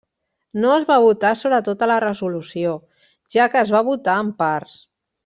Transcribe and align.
No 0.61 0.69
es 0.75 0.85
va 0.91 0.95
votar 1.03 1.33
sobre 1.41 1.59
tota 1.69 1.89
la 1.93 1.97
resolució, 2.05 2.71
ja 3.37 3.47
que 3.53 3.61
es 3.65 3.75
va 3.77 3.83
votar 3.91 4.17
en 4.27 4.33
parts. 4.45 4.81